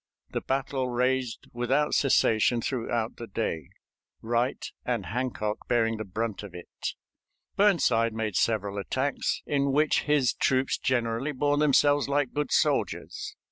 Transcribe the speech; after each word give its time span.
The 0.31 0.41
battle 0.41 0.89
raged 0.89 1.47
without 1.53 1.93
cessation 1.93 2.59
throughout 2.59 3.17
the 3.17 3.27
day, 3.27 3.69
Wright 4.23 4.65
and 4.83 5.05
Hancock 5.05 5.67
bearing 5.67 5.97
the 5.97 6.03
brunt 6.03 6.41
of 6.41 6.55
it. 6.55 6.95
Burnside 7.55 8.11
made 8.15 8.35
several 8.35 8.79
attacks, 8.79 9.43
in 9.45 9.71
which 9.71 10.05
his 10.05 10.33
troops 10.33 10.79
generally 10.79 11.33
bore 11.33 11.57
themselves 11.57 12.09
like 12.09 12.33
good 12.33 12.51
soldiers. 12.51 13.35